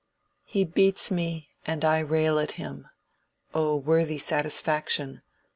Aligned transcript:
He 0.45 0.63
beats 0.63 1.11
me 1.11 1.49
and 1.63 1.85
I 1.85 1.99
rail 1.99 2.39
at 2.39 2.53
him: 2.53 2.87
O 3.53 3.75
worthy 3.75 4.17
satisfaction! 4.17 5.21